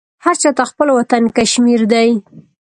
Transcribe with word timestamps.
هرچاته 0.25 0.63
خپل 0.71 0.87
وطن 0.97 1.23
کشمیردی 1.37 2.11